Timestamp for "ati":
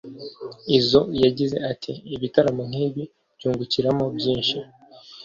1.71-1.91